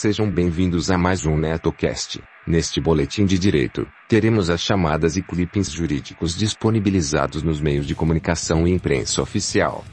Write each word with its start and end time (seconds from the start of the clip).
Sejam 0.00 0.30
bem-vindos 0.30 0.92
a 0.92 0.96
mais 0.96 1.26
um 1.26 1.36
NetoCast. 1.36 2.22
Neste 2.46 2.80
boletim 2.80 3.26
de 3.26 3.36
direito, 3.36 3.84
teremos 4.08 4.48
as 4.48 4.60
chamadas 4.60 5.16
e 5.16 5.22
clippings 5.22 5.72
jurídicos 5.72 6.36
disponibilizados 6.36 7.42
nos 7.42 7.60
meios 7.60 7.84
de 7.84 7.96
comunicação 7.96 8.64
e 8.64 8.70
imprensa 8.70 9.20
oficial. 9.20 9.84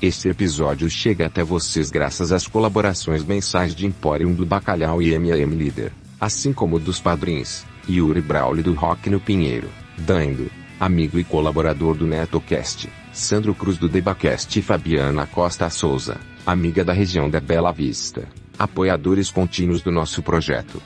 Este 0.00 0.30
episódio 0.30 0.88
chega 0.88 1.26
até 1.26 1.44
vocês 1.44 1.90
graças 1.90 2.32
às 2.32 2.46
colaborações 2.46 3.22
mensais 3.22 3.74
de 3.74 3.84
Emporium 3.84 4.32
do 4.32 4.46
Bacalhau 4.46 5.02
e 5.02 5.12
MM 5.12 5.54
Líder, 5.54 5.92
assim 6.18 6.50
como 6.50 6.80
dos 6.80 6.98
padrinhos, 6.98 7.66
Yuri 7.86 8.22
Brauli 8.22 8.62
do 8.62 8.72
Rock 8.72 9.10
no 9.10 9.20
Pinheiro, 9.20 9.68
Dando, 9.98 10.50
amigo 10.80 11.18
e 11.18 11.24
colaborador 11.24 11.94
do 11.94 12.06
NetoCast, 12.06 12.88
Sandro 13.12 13.54
Cruz 13.54 13.76
do 13.76 13.86
Debacast 13.86 14.58
e 14.58 14.62
Fabiana 14.62 15.26
Costa 15.26 15.68
Souza, 15.68 16.16
amiga 16.46 16.82
da 16.82 16.94
região 16.94 17.28
da 17.28 17.38
Bela 17.38 17.70
Vista, 17.70 18.26
apoiadores 18.62 19.30
contínuos 19.30 19.82
do 19.82 19.90
nosso 19.90 20.22
projeto. 20.22 20.80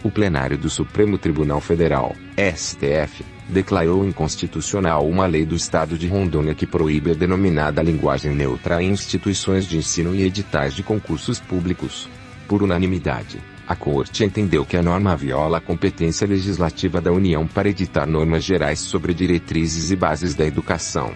O 0.01 0.09
plenário 0.09 0.57
do 0.57 0.69
Supremo 0.69 1.17
Tribunal 1.17 1.59
Federal, 1.59 2.15
STF, 2.37 3.25
declarou 3.49 4.07
inconstitucional 4.07 5.05
uma 5.07 5.25
lei 5.25 5.45
do 5.45 5.55
Estado 5.55 5.97
de 5.97 6.07
Rondônia 6.07 6.55
que 6.55 6.65
proíbe 6.65 7.11
a 7.11 7.13
denominada 7.13 7.81
linguagem 7.81 8.33
neutra 8.33 8.81
em 8.81 8.91
instituições 8.91 9.65
de 9.65 9.77
ensino 9.77 10.15
e 10.15 10.23
editais 10.23 10.73
de 10.73 10.83
concursos 10.83 11.39
públicos. 11.39 12.07
Por 12.47 12.63
unanimidade, 12.63 13.39
a 13.67 13.75
Corte 13.75 14.23
entendeu 14.23 14.65
que 14.65 14.77
a 14.77 14.81
norma 14.81 15.15
viola 15.15 15.57
a 15.57 15.61
competência 15.61 16.25
legislativa 16.25 17.01
da 17.01 17.11
União 17.11 17.45
para 17.45 17.69
editar 17.69 18.05
normas 18.05 18.43
gerais 18.43 18.79
sobre 18.79 19.13
diretrizes 19.13 19.91
e 19.91 19.95
bases 19.95 20.33
da 20.33 20.45
educação. 20.45 21.13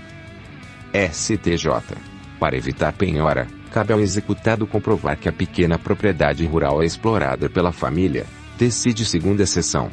STJ. 0.94 1.98
Para 2.40 2.56
evitar 2.56 2.94
penhora, 2.94 3.48
cabe 3.72 3.92
ao 3.92 4.00
executado 4.00 4.68
comprovar 4.68 5.18
que 5.18 5.28
a 5.28 5.32
pequena 5.32 5.80
propriedade 5.80 6.46
rural 6.46 6.84
é 6.84 6.86
explorada 6.86 7.50
pela 7.50 7.72
família. 7.72 8.28
Decide 8.60 9.04
segunda 9.04 9.44
sessão. 9.48 9.90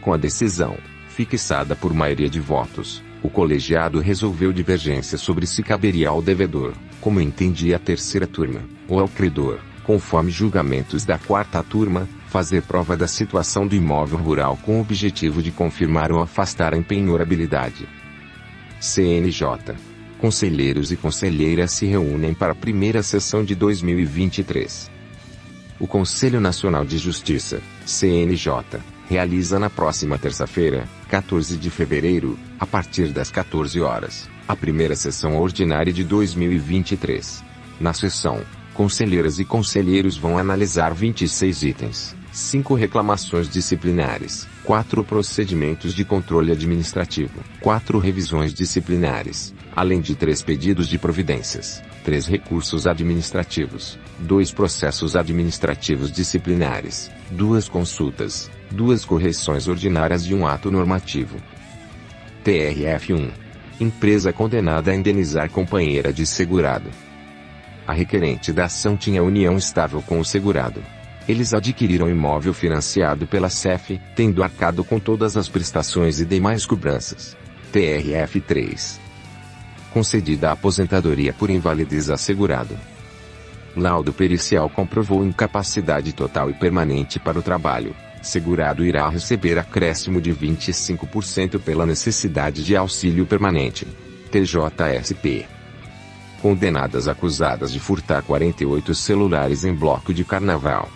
Com 0.00 0.14
a 0.14 0.16
decisão, 0.16 0.78
fixada 1.10 1.76
por 1.76 1.92
maioria 1.92 2.30
de 2.30 2.40
votos, 2.40 3.02
o 3.22 3.28
colegiado 3.28 4.00
resolveu 4.00 4.50
divergência 4.50 5.18
sobre 5.18 5.46
se 5.46 5.62
caberia 5.62 6.08
ao 6.08 6.22
devedor, 6.22 6.72
como 7.02 7.20
entendia 7.20 7.76
a 7.76 7.78
terceira 7.78 8.26
turma, 8.26 8.62
ou 8.88 9.00
ao 9.00 9.08
credor, 9.08 9.58
conforme 9.84 10.30
julgamentos 10.30 11.04
da 11.04 11.18
quarta 11.18 11.62
turma, 11.62 12.08
fazer 12.28 12.62
prova 12.62 12.96
da 12.96 13.06
situação 13.06 13.66
do 13.66 13.74
imóvel 13.74 14.18
rural 14.18 14.58
com 14.62 14.78
o 14.78 14.80
objetivo 14.80 15.42
de 15.42 15.50
confirmar 15.50 16.10
ou 16.10 16.22
afastar 16.22 16.72
a 16.72 16.78
empenhorabilidade. 16.78 17.86
CNJ. 18.80 19.87
Conselheiros 20.18 20.90
e 20.90 20.96
conselheiras 20.96 21.70
se 21.70 21.86
reúnem 21.86 22.34
para 22.34 22.52
a 22.52 22.56
primeira 22.56 23.04
sessão 23.04 23.44
de 23.44 23.54
2023. 23.54 24.90
O 25.78 25.86
Conselho 25.86 26.40
Nacional 26.40 26.84
de 26.84 26.98
Justiça, 26.98 27.60
CNJ, 27.86 28.80
realiza 29.08 29.60
na 29.60 29.70
próxima 29.70 30.18
terça-feira, 30.18 30.88
14 31.08 31.56
de 31.56 31.70
fevereiro, 31.70 32.36
a 32.58 32.66
partir 32.66 33.12
das 33.12 33.30
14 33.30 33.80
horas, 33.80 34.28
a 34.48 34.56
primeira 34.56 34.96
sessão 34.96 35.38
ordinária 35.38 35.92
de 35.92 36.02
2023. 36.02 37.44
Na 37.78 37.92
sessão, 37.92 38.42
conselheiras 38.74 39.38
e 39.38 39.44
conselheiros 39.44 40.16
vão 40.16 40.36
analisar 40.36 40.92
26 40.92 41.62
itens, 41.62 42.16
5 42.38 42.72
reclamações 42.74 43.48
disciplinares, 43.48 44.46
4 44.62 45.02
procedimentos 45.02 45.92
de 45.92 46.04
controle 46.04 46.52
administrativo, 46.52 47.42
4 47.60 47.98
revisões 47.98 48.54
disciplinares, 48.54 49.52
além 49.74 50.00
de 50.00 50.14
3 50.14 50.40
pedidos 50.42 50.88
de 50.88 50.98
providências, 50.98 51.82
3 52.04 52.26
recursos 52.28 52.86
administrativos, 52.86 53.98
2 54.20 54.52
processos 54.52 55.16
administrativos 55.16 56.12
disciplinares, 56.12 57.10
2 57.32 57.68
consultas, 57.68 58.48
duas 58.70 59.04
correções 59.04 59.66
ordinárias 59.66 60.22
e 60.22 60.32
um 60.32 60.46
ato 60.46 60.70
normativo. 60.70 61.36
TRF1. 62.44 63.32
Empresa 63.80 64.32
condenada 64.32 64.92
a 64.92 64.94
indenizar 64.94 65.50
companheira 65.50 66.12
de 66.12 66.24
segurado. 66.24 66.88
A 67.84 67.92
requerente 67.92 68.52
da 68.52 68.66
ação 68.66 68.96
tinha 68.96 69.24
união 69.24 69.56
estável 69.56 70.00
com 70.00 70.20
o 70.20 70.24
segurado. 70.24 70.80
Eles 71.28 71.52
adquiriram 71.52 72.08
imóvel 72.08 72.54
financiado 72.54 73.26
pela 73.26 73.50
CEF, 73.50 74.00
tendo 74.16 74.42
arcado 74.42 74.82
com 74.82 74.98
todas 74.98 75.36
as 75.36 75.48
prestações 75.48 76.20
e 76.20 76.24
demais 76.24 76.64
cobranças. 76.64 77.36
TRF3. 77.72 78.98
Concedida 79.92 80.48
a 80.48 80.52
aposentadoria 80.52 81.32
por 81.32 81.50
invalidez 81.50 82.08
assegurado. 82.08 82.76
Laudo 83.76 84.12
pericial 84.12 84.70
comprovou 84.70 85.24
incapacidade 85.24 86.12
total 86.14 86.50
e 86.50 86.54
permanente 86.54 87.18
para 87.18 87.38
o 87.38 87.42
trabalho 87.42 87.94
segurado 88.22 88.84
irá 88.84 89.08
receber 89.08 89.58
acréscimo 89.58 90.20
de 90.20 90.32
25% 90.32 91.58
pela 91.60 91.86
necessidade 91.86 92.64
de 92.64 92.76
auxílio 92.76 93.26
permanente. 93.26 93.86
TJSP. 94.30 95.46
Condenadas 96.42 97.08
acusadas 97.08 97.72
de 97.72 97.80
furtar 97.80 98.22
48 98.22 98.94
celulares 98.94 99.64
em 99.64 99.74
bloco 99.74 100.12
de 100.12 100.24
carnaval. 100.24 100.88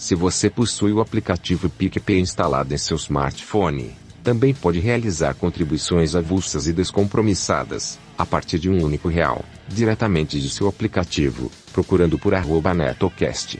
Se 0.04 0.14
você 0.14 0.50
possui 0.50 0.92
o 0.92 1.00
aplicativo 1.00 1.70
PicPay 1.70 2.20
instalado 2.20 2.74
em 2.74 2.76
seu 2.76 2.98
smartphone, 2.98 3.96
também 4.22 4.52
pode 4.52 4.78
realizar 4.78 5.32
contribuições 5.32 6.14
avulsas 6.14 6.66
e 6.66 6.74
descompromissadas, 6.74 7.98
a 8.18 8.26
partir 8.26 8.58
de 8.58 8.68
um 8.68 8.84
único 8.84 9.08
real, 9.08 9.42
diretamente 9.66 10.38
de 10.38 10.50
seu 10.50 10.68
aplicativo, 10.68 11.50
procurando 11.72 12.18
por 12.18 12.34
netocast. 12.74 13.58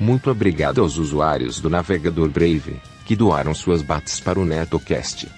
Muito 0.00 0.32
obrigado 0.32 0.80
aos 0.80 0.98
usuários 0.98 1.60
do 1.60 1.70
navegador 1.70 2.28
Brave, 2.28 2.80
que 3.04 3.14
doaram 3.14 3.54
suas 3.54 3.82
bates 3.82 4.18
para 4.18 4.40
o 4.40 4.44
NetoCast. 4.44 5.28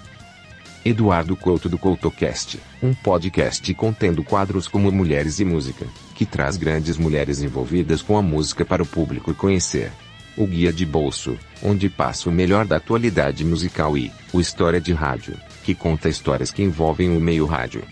Eduardo 0.89 1.37
Couto 1.37 1.69
do 1.69 1.77
CoutoCast, 1.77 2.59
um 2.83 2.95
podcast 2.95 3.75
contendo 3.75 4.25
quadros 4.25 4.67
como 4.67 4.91
Mulheres 4.91 5.39
e 5.39 5.45
Música, 5.45 5.87
que 6.15 6.25
traz 6.25 6.57
grandes 6.57 6.97
mulheres 6.97 7.43
envolvidas 7.43 8.01
com 8.01 8.17
a 8.17 8.23
música 8.23 8.65
para 8.65 8.83
o 8.83 8.87
público 8.87 9.35
conhecer. 9.35 9.93
O 10.35 10.47
Guia 10.47 10.73
de 10.73 10.87
Bolso, 10.87 11.37
onde 11.63 11.91
passa 11.91 12.31
o 12.31 12.33
melhor 12.33 12.67
da 12.67 12.77
atualidade 12.77 13.45
musical 13.45 13.99
e 13.99 14.11
o 14.33 14.41
História 14.41 14.81
de 14.81 14.95
Rádio, 14.95 15.35
que 15.63 15.75
conta 15.75 16.09
histórias 16.09 16.51
que 16.51 16.63
envolvem 16.63 17.15
o 17.15 17.21
meio 17.21 17.45
rádio. 17.45 17.83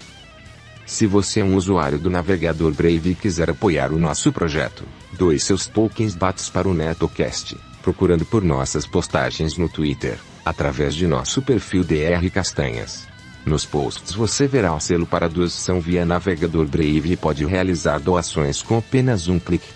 Se 0.86 1.06
você 1.06 1.40
é 1.40 1.44
um 1.44 1.54
usuário 1.54 1.98
do 1.98 2.08
navegador 2.08 2.72
Brave 2.72 3.10
e 3.10 3.14
quiser 3.14 3.50
apoiar 3.50 3.92
o 3.92 3.98
nosso 3.98 4.32
projeto, 4.32 4.84
doe 5.12 5.38
seus 5.38 5.66
tokens 5.66 6.14
bats 6.14 6.48
para 6.48 6.66
o 6.66 6.72
NetoCast, 6.72 7.58
procurando 7.82 8.24
por 8.24 8.42
nossas 8.42 8.86
postagens 8.86 9.58
no 9.58 9.68
Twitter, 9.68 10.18
através 10.46 10.94
de 10.94 11.08
nosso 11.08 11.42
perfil 11.42 11.82
DR 11.82 12.30
Castanhas. 12.32 13.08
Nos 13.44 13.64
posts 13.64 14.14
você 14.14 14.46
verá 14.46 14.72
o 14.72 14.80
selo 14.80 15.04
para 15.04 15.28
doação 15.28 15.80
via 15.80 16.06
navegador 16.06 16.66
Brave 16.66 17.12
e 17.12 17.16
pode 17.16 17.44
realizar 17.44 17.98
doações 17.98 18.62
com 18.62 18.78
apenas 18.78 19.26
um 19.26 19.40
clique. 19.40 19.66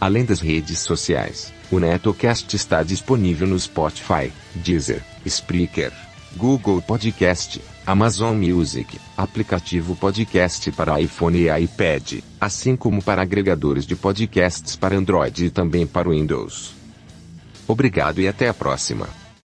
Além 0.00 0.24
das 0.24 0.40
redes 0.40 0.78
sociais, 0.78 1.52
o 1.70 1.80
NetoCast 1.80 2.54
está 2.54 2.82
disponível 2.84 3.46
no 3.46 3.58
Spotify, 3.58 4.32
Deezer, 4.54 5.02
Spreaker, 5.26 5.92
Google 6.36 6.80
Podcast, 6.80 7.60
Amazon 7.84 8.36
Music, 8.36 9.00
aplicativo 9.16 9.96
podcast 9.96 10.70
para 10.72 11.00
iPhone 11.00 11.38
e 11.38 11.62
iPad, 11.64 12.20
assim 12.40 12.76
como 12.76 13.02
para 13.02 13.22
agregadores 13.22 13.84
de 13.84 13.96
podcasts 13.96 14.76
para 14.76 14.96
Android 14.96 15.46
e 15.46 15.50
também 15.50 15.88
para 15.88 16.10
Windows. 16.10 16.72
Obrigado 17.66 18.20
e 18.20 18.28
até 18.28 18.48
a 18.48 18.54
próxima. 18.54 19.21